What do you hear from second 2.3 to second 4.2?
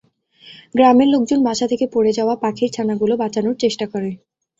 পাখির ছানাগুলো বাঁচানোর চেষ্টা করে।